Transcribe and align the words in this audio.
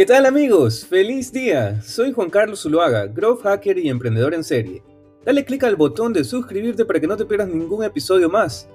¿Qué 0.00 0.06
tal 0.06 0.24
amigos? 0.24 0.86
¡Feliz 0.86 1.30
día! 1.30 1.82
Soy 1.82 2.12
Juan 2.12 2.30
Carlos 2.30 2.62
Zuluaga, 2.62 3.06
growth 3.06 3.42
hacker 3.42 3.76
y 3.76 3.90
emprendedor 3.90 4.32
en 4.32 4.42
serie. 4.42 4.82
Dale 5.26 5.44
click 5.44 5.62
al 5.64 5.76
botón 5.76 6.14
de 6.14 6.24
suscribirte 6.24 6.86
para 6.86 6.98
que 7.00 7.06
no 7.06 7.18
te 7.18 7.26
pierdas 7.26 7.50
ningún 7.50 7.84
episodio 7.84 8.30
más. 8.30 8.66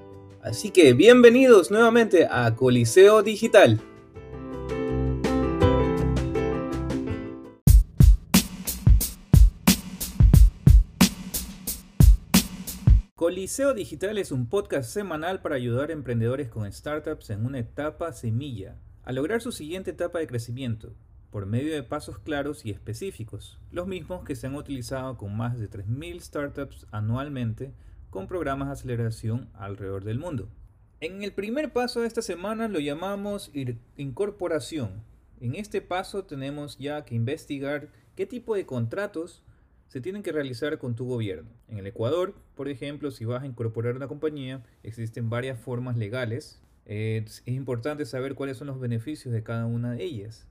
Así 0.44 0.70
que 0.70 0.94
bienvenidos 0.94 1.72
nuevamente 1.72 2.28
a 2.30 2.56
Coliseo 2.56 3.24
Digital. 3.24 3.82
Coliseo 13.16 13.74
Digital 13.74 14.20
es 14.20 14.32
un 14.32 14.48
podcast 14.48 14.92
semanal 14.92 15.42
para 15.42 15.56
ayudar 15.56 15.90
a 15.90 15.94
emprendedores 15.94 16.50
con 16.50 16.72
startups 16.72 17.32
en 17.32 17.48
una 17.48 17.58
etapa 17.58 18.14
semilla 18.14 18.76
a 19.04 19.12
lograr 19.12 19.42
su 19.42 19.52
siguiente 19.52 19.90
etapa 19.90 20.20
de 20.20 20.28
crecimiento 20.28 20.94
por 21.36 21.48
medio 21.48 21.74
de 21.74 21.84
pasos 21.84 22.18
claros 22.18 22.66
y 22.66 22.72
específicos, 22.72 23.60
los 23.70 23.88
mismos 23.88 24.24
que 24.24 24.38
se 24.38 24.48
han 24.48 24.56
utilizado 24.56 25.18
con 25.18 25.36
más 25.36 25.60
de 25.60 25.70
3.000 25.70 26.22
startups 26.22 26.88
anualmente 26.92 27.74
con 28.10 28.30
programas 28.30 28.70
de 28.70 28.74
aceleración 28.76 29.50
alrededor 29.54 30.06
del 30.06 30.18
mundo. 30.18 30.48
En 31.02 31.24
el 31.24 31.34
primer 31.34 31.74
paso 31.74 32.00
de 32.00 32.08
esta 32.08 32.22
semana 32.22 32.70
lo 32.70 32.80
llamamos 32.80 33.52
incorporación. 33.98 35.04
En 35.42 35.56
este 35.56 35.82
paso 35.82 36.24
tenemos 36.24 36.78
ya 36.78 37.04
que 37.04 37.16
investigar 37.16 37.90
qué 38.16 38.26
tipo 38.26 38.56
de 38.56 38.66
contratos 38.66 39.44
se 39.90 40.00
tienen 40.00 40.24
que 40.24 40.32
realizar 40.32 40.78
con 40.78 40.96
tu 40.96 41.06
gobierno. 41.06 41.50
En 41.68 41.80
el 41.80 41.88
Ecuador, 41.88 42.34
por 42.56 42.70
ejemplo, 42.70 43.12
si 43.12 43.26
vas 43.26 43.44
a 43.44 43.48
incorporar 43.48 43.98
una 43.98 44.08
compañía, 44.08 44.64
existen 44.84 45.30
varias 45.30 45.60
formas 45.60 45.98
legales. 45.98 46.62
es 46.86 47.44
importante 47.46 48.06
saber 48.06 48.36
cuáles 48.36 48.56
son 48.56 48.68
los 48.68 48.80
beneficios 48.80 49.34
de 49.34 49.44
cada 49.44 49.66
una 49.66 49.96
de 49.96 50.04
ellas. 50.06 50.48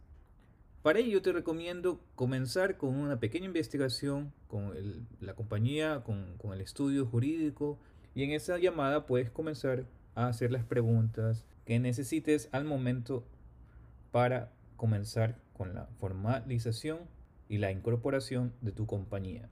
Para 0.85 0.99
ello 0.99 1.23
te 1.23 1.33
recomiendo 1.33 1.99
comenzar 2.15 2.77
con 2.77 2.95
una 2.95 3.19
pequeña 3.19 3.47
investigación 3.47 4.35
con 4.49 4.75
la 5.19 5.35
compañía, 5.35 6.03
con, 6.05 6.37
el 6.53 6.61
estudio 6.61 7.07
jurídico 7.07 7.79
y 8.15 8.23
en 8.23 8.33
esa 8.33 8.59
llamada 8.59 9.07
puedes 9.07 9.31
comenzar 9.31 9.87
a 10.15 10.27
hacer 10.27 10.53
las 10.53 10.63
preguntas 10.63 11.43
que 11.65 11.79
necesites 11.79 12.51
al 12.53 12.67
momento 12.67 13.25
para 14.13 14.53
comenzar 14.77 15.39
con 15.55 15.73
la 15.73 15.87
formalización 16.01 16.99
y 17.49 17.57
la 17.57 17.73
incorporación 17.73 18.53
de 18.61 18.73
tu 18.73 18.85
compañía. 18.85 19.49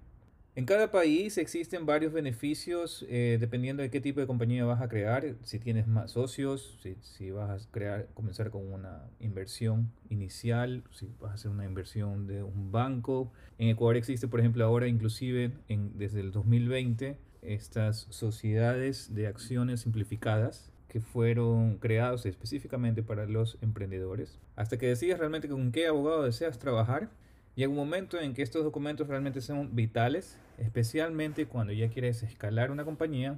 En 0.55 0.67
cada 0.67 0.91
país 0.91 1.39
existen 1.39 1.87
varios 1.87 2.13
beneficios 2.13 3.07
eh, 3.09 3.39
dependiendo 3.41 3.83
de 3.83 3.89
qué 3.89 4.03
tipo 4.03 4.21
de 4.21 4.27
compañía 4.27 4.67
vas 4.67 4.83
a 4.83 4.89
crear, 4.91 5.35
si 5.45 5.59
tienes 5.59 5.87
más 5.87 6.11
socios, 6.11 6.79
si, 7.01 7.31
vas 7.31 7.65
a 7.65 7.71
crear, 7.71 8.09
comenzar 8.13 8.51
con 8.51 8.71
una 8.71 9.09
inversión 9.19 9.91
inicial, 10.11 10.85
si 10.91 11.09
vas 11.21 11.31
a 11.31 11.35
hacer 11.35 11.51
una 11.51 11.65
inversión 11.65 12.27
de 12.27 12.43
un 12.43 12.71
banco. 12.71 13.33
En 13.57 13.71
Ecuador 13.71 13.97
existe, 13.97 14.29
por 14.29 14.41
ejemplo, 14.41 14.63
ahora 14.63 14.89
inclusive 14.89 15.53
en, 15.69 15.97
desde 15.97 16.21
el 16.21 16.33
2020 16.33 17.17
estas 17.41 18.07
sociedades 18.11 19.15
de 19.15 19.29
acciones 19.29 19.81
simplificadas 19.81 20.71
que 20.87 21.01
fueron 21.01 21.79
creados 21.79 22.27
específicamente 22.27 23.03
para 23.03 23.25
los 23.25 23.57
emprendedores. 23.63 24.39
Hasta 24.55 24.77
que 24.77 24.89
decidas 24.89 25.19
realmente 25.19 25.49
con 25.49 25.73
qué 25.73 25.87
abogado 25.87 26.25
deseas 26.25 26.59
trabajar, 26.59 27.09
Llega 27.55 27.69
un 27.69 27.77
momento 27.77 28.19
en 28.19 28.33
que 28.33 28.43
estos 28.43 28.65
documentos 28.65 29.09
realmente 29.09 29.43
son 29.43 29.77
vitales, 29.77 30.39
especialmente 30.57 31.47
cuando 31.47 31.75
ya 31.75 31.89
quieres 31.89 32.23
escalar 32.23 32.71
una 32.71 32.85
compañía 32.85 33.37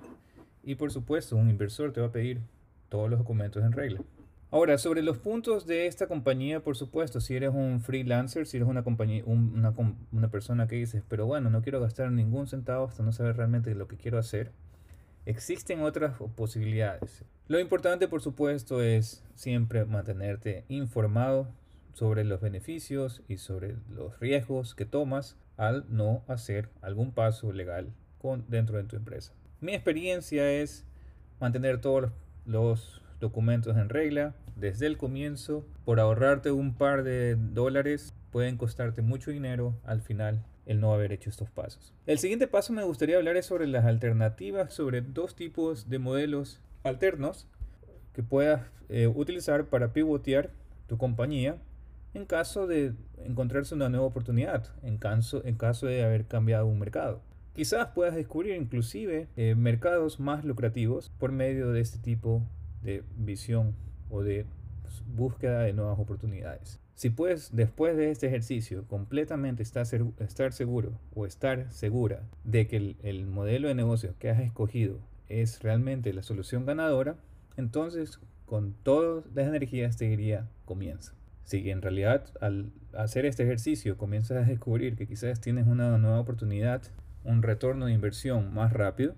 y 0.62 0.77
por 0.77 0.93
supuesto 0.93 1.37
un 1.37 1.51
inversor 1.51 1.93
te 1.93 2.01
va 2.01 2.07
a 2.07 2.12
pedir 2.12 2.41
todos 2.89 3.11
los 3.11 3.19
documentos 3.19 3.65
en 3.65 3.73
regla. 3.73 4.01
Ahora, 4.53 4.79
sobre 4.79 5.03
los 5.03 5.19
puntos 5.19 5.67
de 5.67 5.89
esta 5.89 6.07
compañía, 6.07 6.61
por 6.61 6.77
supuesto, 6.77 7.20
si 7.20 7.35
eres 7.35 7.51
un 7.53 7.81
freelancer, 7.81 8.47
si 8.47 8.59
eres 8.59 8.69
una, 8.69 8.85
compañía, 8.85 9.25
una, 9.27 9.75
una 10.12 10.29
persona 10.29 10.69
que 10.69 10.77
dices, 10.77 11.03
pero 11.09 11.27
bueno, 11.27 11.51
no 11.51 11.61
quiero 11.61 11.81
gastar 11.81 12.13
ningún 12.13 12.46
centavo 12.46 12.86
hasta 12.86 13.02
no 13.02 13.11
saber 13.11 13.36
realmente 13.36 13.75
lo 13.75 13.89
que 13.89 13.96
quiero 13.96 14.17
hacer, 14.17 14.52
existen 15.27 15.81
otras 15.83 16.14
posibilidades. 16.36 17.25
Lo 17.48 17.58
importante, 17.58 18.07
por 18.07 18.23
supuesto, 18.23 18.81
es 18.81 19.25
siempre 19.35 19.86
mantenerte 19.86 20.64
informado 20.69 21.48
sobre 21.95 22.25
los 22.25 22.41
beneficios 22.41 23.23
y 23.29 23.39
sobre 23.39 23.77
los 23.89 24.21
riesgos 24.21 24.75
que 24.75 24.85
tomas 24.85 25.37
al 25.57 25.87
no 25.89 26.23
hacer 26.29 26.69
algún 26.83 27.13
paso 27.13 27.53
legal 27.53 27.93
con, 28.19 28.45
dentro 28.49 28.77
de 28.77 28.85
tu 28.85 28.97
empresa. 28.97 29.33
Mi 29.61 29.73
experiencia 29.73 30.53
es 30.53 30.85
mantener 31.41 31.81
todos 31.81 32.11
los, 32.45 33.01
documentos 33.25 33.77
en 33.77 33.89
regla 33.89 34.35
desde 34.55 34.87
el 34.87 34.99
comienzo. 34.99 35.65
Por 35.85 35.99
ahorrarte 35.99 36.53
un 36.53 36.75
par 36.75 37.03
de 37.03 37.37
dólares 37.37 38.15
pueden 38.31 38.57
costarte 38.57 39.03
mucho 39.03 39.31
dinero 39.31 39.75
al 39.85 40.03
final 40.03 40.45
el 40.67 40.81
no 40.81 40.93
haber 40.93 41.13
hecho 41.13 41.31
estos 41.31 41.51
pasos. 41.51 41.93
El 42.07 42.19
siguiente 42.19 42.47
paso 42.47 42.73
me 42.73 42.85
gustaría 42.85 43.17
hablar 43.17 43.37
es 43.37 43.47
sobre 43.47 43.67
las 43.67 43.85
alternativas, 43.85 44.73
sobre 44.73 45.01
dos 45.03 45.35
tipos 45.35 45.89
de 45.89 45.99
modelos 45.99 46.61
alternos 46.83 47.47
que 48.13 48.23
puedas 48.23 48.63
eh, 48.89 49.07
utilizar 49.07 49.67
para 49.67 49.93
pivotear 49.93 50.51
tu 50.87 50.99
compañía 50.99 51.57
en 52.14 52.27
caso 52.27 52.67
de 52.67 52.95
encontrarse 53.25 53.75
una 53.75 53.89
nueva 53.89 54.07
oportunidad, 54.07 54.70
en 54.83 54.97
caso, 54.98 55.42
de 55.86 56.02
haber 56.02 56.27
cambiado 56.27 56.67
un 56.67 56.79
mercado. 56.79 57.20
Quizás 57.55 57.89
puedas 57.95 58.14
descubrir 58.14 58.57
inclusive 58.57 59.29
eh, 59.36 59.55
mercados 59.55 60.19
más 60.19 60.45
lucrativos 60.45 61.11
por 61.19 61.33
medio 61.33 61.70
de 61.70 61.80
este 61.80 61.98
tipo 61.98 62.42
de 62.83 63.05
visión 63.17 63.75
o 64.11 64.23
de 64.23 64.47
búsqueda 65.14 65.61
de 65.61 65.73
nuevas 65.73 65.98
oportunidades. 65.98 66.80
Si 66.95 67.11
puedes, 67.11 67.55
después 67.55 67.97
de 67.97 68.11
este 68.11 68.29
ejercicio, 68.29 68.86
completamente 68.86 69.63
estar, 69.63 69.86
estar 70.20 70.52
seguro 70.52 70.92
o 71.14 71.27
estar 71.27 71.73
segura 71.73 72.23
de 72.45 72.69
que 72.69 72.77
el, 72.77 72.96
el 73.02 73.27
modelo 73.27 73.69
de 73.69 73.75
negocio 73.75 74.14
que 74.19 74.31
has 74.31 74.41
escogido 74.41 74.98
es 75.29 75.61
realmente 75.63 76.13
la 76.13 76.23
solución 76.23 76.67
ganadora, 76.67 77.17
entonces 77.57 78.20
con 78.46 78.75
todas 78.83 79.25
las 79.35 79.48
energías 79.48 79.96
te 79.96 80.05
diría 80.07 80.48
comienza. 80.64 81.14
Si 81.45 81.71
en 81.71 81.83
realidad 81.83 82.25
al 82.41 82.73
hacer 82.95 83.27
este 83.27 83.43
ejercicio 83.43 83.97
comienzas 83.97 84.45
a 84.45 84.49
descubrir 84.49 84.97
que 84.97 85.07
quizás 85.07 85.41
tienes 85.41 85.67
una 85.67 85.97
nueva 85.99 86.21
oportunidad, 86.21 86.83
un 87.23 87.43
retorno 87.43 87.87
de 87.87 87.93
inversión 87.93 88.53
más 88.55 88.73
rápido, 88.73 89.15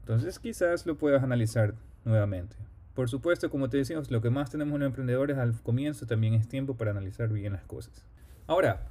entonces 0.00 0.38
quizás 0.38 0.86
lo 0.86 0.98
puedas 0.98 1.22
analizar 1.22 1.74
nuevamente. 2.04 2.56
Por 2.94 3.08
supuesto, 3.08 3.48
como 3.48 3.70
te 3.70 3.78
decíamos, 3.78 4.10
lo 4.10 4.20
que 4.20 4.30
más 4.30 4.50
tenemos 4.50 4.74
en 4.74 4.80
los 4.80 4.88
emprendedores 4.88 5.38
al 5.38 5.54
comienzo 5.62 6.06
también 6.06 6.34
es 6.34 6.48
tiempo 6.48 6.76
para 6.76 6.90
analizar 6.90 7.28
bien 7.28 7.54
las 7.54 7.64
cosas. 7.64 8.04
Ahora, 8.46 8.88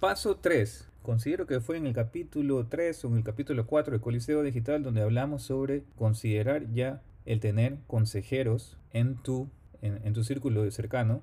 paso 0.00 0.36
3. 0.36 0.88
Considero 1.02 1.46
que 1.46 1.60
fue 1.60 1.76
en 1.76 1.86
el 1.86 1.92
capítulo 1.92 2.66
3 2.66 3.04
o 3.04 3.08
en 3.08 3.18
el 3.18 3.24
capítulo 3.24 3.66
4 3.66 3.94
de 3.94 4.00
Coliseo 4.00 4.42
Digital 4.42 4.82
donde 4.82 5.02
hablamos 5.02 5.42
sobre 5.42 5.84
considerar 5.96 6.72
ya 6.72 7.02
el 7.26 7.40
tener 7.40 7.76
consejeros 7.86 8.78
en 8.90 9.16
tu, 9.16 9.50
en, 9.82 10.00
en 10.02 10.14
tu 10.14 10.24
círculo 10.24 10.68
cercano 10.70 11.22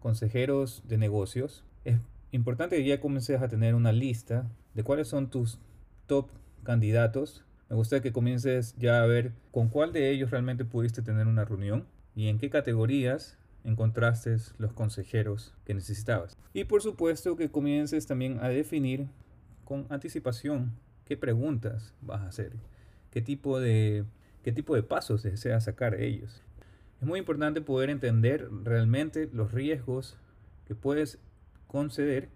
consejeros 0.00 0.82
de 0.88 0.98
negocios, 0.98 1.64
es 1.84 1.98
importante 2.32 2.76
que 2.76 2.84
ya 2.84 3.00
comiences 3.00 3.40
a 3.40 3.48
tener 3.48 3.74
una 3.74 3.92
lista 3.92 4.50
de 4.74 4.82
cuáles 4.82 5.08
son 5.08 5.30
tus 5.30 5.58
top 6.06 6.28
candidatos. 6.64 7.44
Me 7.68 7.76
gusta 7.76 8.00
que 8.00 8.12
comiences 8.12 8.74
ya 8.78 9.02
a 9.02 9.06
ver 9.06 9.32
con 9.52 9.68
cuál 9.68 9.92
de 9.92 10.10
ellos 10.10 10.30
realmente 10.30 10.64
pudiste 10.64 11.02
tener 11.02 11.26
una 11.26 11.44
reunión 11.44 11.86
y 12.14 12.28
en 12.28 12.38
qué 12.38 12.50
categorías 12.50 13.38
encontraste 13.64 14.36
los 14.58 14.72
consejeros 14.72 15.54
que 15.64 15.74
necesitabas. 15.74 16.36
Y 16.52 16.64
por 16.64 16.82
supuesto 16.82 17.36
que 17.36 17.50
comiences 17.50 18.06
también 18.06 18.38
a 18.40 18.48
definir 18.48 19.08
con 19.64 19.86
anticipación 19.90 20.72
qué 21.04 21.16
preguntas 21.16 21.94
vas 22.00 22.22
a 22.22 22.28
hacer, 22.28 22.52
qué 23.10 23.20
tipo 23.20 23.60
de, 23.60 24.04
qué 24.42 24.52
tipo 24.52 24.74
de 24.74 24.82
pasos 24.82 25.22
deseas 25.22 25.64
sacar 25.64 25.96
de 25.96 26.06
ellos. 26.06 26.42
Es 27.00 27.06
muy 27.06 27.18
importante 27.18 27.62
poder 27.62 27.88
entender 27.88 28.48
realmente 28.62 29.30
los 29.32 29.52
riesgos 29.52 30.18
que 30.66 30.74
puedes 30.74 31.18
conceder 31.66 32.28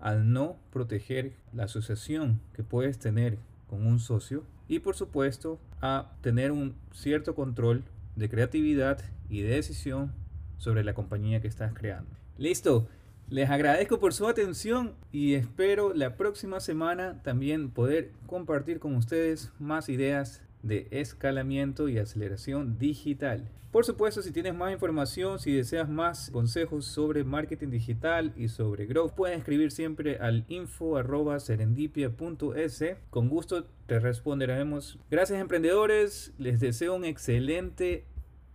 al 0.00 0.32
no 0.32 0.56
proteger 0.72 1.34
la 1.52 1.64
asociación 1.64 2.40
que 2.52 2.64
puedes 2.64 2.98
tener 2.98 3.38
con 3.68 3.86
un 3.86 4.00
socio 4.00 4.44
y 4.66 4.80
por 4.80 4.96
supuesto 4.96 5.60
a 5.80 6.12
tener 6.20 6.50
un 6.50 6.74
cierto 6.92 7.34
control 7.34 7.84
de 8.16 8.28
creatividad 8.28 9.00
y 9.28 9.42
de 9.42 9.50
decisión 9.50 10.12
sobre 10.58 10.82
la 10.82 10.94
compañía 10.94 11.40
que 11.40 11.48
estás 11.48 11.72
creando. 11.72 12.10
Listo, 12.36 12.88
les 13.28 13.50
agradezco 13.50 14.00
por 14.00 14.14
su 14.14 14.26
atención 14.26 14.94
y 15.12 15.34
espero 15.34 15.94
la 15.94 16.16
próxima 16.16 16.58
semana 16.58 17.22
también 17.22 17.70
poder 17.70 18.10
compartir 18.26 18.80
con 18.80 18.96
ustedes 18.96 19.52
más 19.60 19.88
ideas 19.88 20.42
de 20.62 20.88
escalamiento 20.90 21.88
y 21.88 21.98
aceleración 21.98 22.78
digital. 22.78 23.48
Por 23.70 23.84
supuesto, 23.84 24.22
si 24.22 24.32
tienes 24.32 24.54
más 24.54 24.72
información, 24.72 25.38
si 25.38 25.52
deseas 25.52 25.90
más 25.90 26.30
consejos 26.30 26.86
sobre 26.86 27.22
marketing 27.22 27.68
digital 27.68 28.32
y 28.34 28.48
sobre 28.48 28.86
growth, 28.86 29.12
puedes 29.12 29.36
escribir 29.36 29.72
siempre 29.72 30.16
al 30.18 30.46
info 30.48 30.98
serendipia.es. 31.38 32.84
Con 33.10 33.28
gusto 33.28 33.66
te 33.86 34.00
responderemos. 34.00 34.98
Gracias 35.10 35.38
emprendedores, 35.38 36.32
les 36.38 36.60
deseo 36.60 36.94
un 36.94 37.04
excelente 37.04 38.06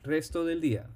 resto 0.02 0.46
del 0.46 0.62
día. 0.62 0.90